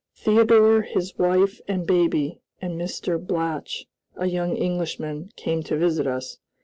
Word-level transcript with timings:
Theodore, 0.15 0.81
his 0.81 1.15
wife, 1.19 1.61
and 1.67 1.85
baby, 1.85 2.39
and 2.59 2.73
Mr. 2.73 3.23
Blatch, 3.23 3.85
a 4.15 4.25
young 4.25 4.57
Englishman, 4.57 5.29
came 5.35 5.61
to 5.65 5.77
visit 5.77 6.07
us. 6.07 6.39